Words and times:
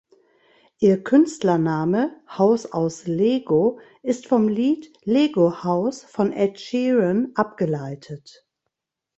Ihr 0.79 1.03
Künstlername 1.03 2.19
(„Haus 2.27 2.65
aus 2.65 3.05
Lego“) 3.05 3.79
ist 4.01 4.25
vom 4.25 4.47
Lied 4.47 4.91
"Lego 5.03 5.63
House" 5.63 6.03
von 6.05 6.31
Ed 6.33 6.59
Sheeran 6.59 7.33
abgeleitet. 7.35 8.47